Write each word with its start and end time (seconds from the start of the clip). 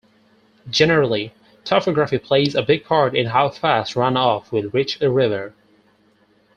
Generally, 0.71 1.31
topography 1.63 2.17
plays 2.17 2.55
a 2.55 2.63
big 2.63 2.85
part 2.85 3.15
in 3.15 3.27
how 3.27 3.51
fast 3.51 3.93
runoff 3.93 4.51
will 4.51 4.67
reach 4.71 4.99
a 4.99 5.11
river. 5.11 5.53